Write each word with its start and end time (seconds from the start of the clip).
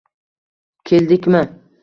Keldikmi 0.83 1.41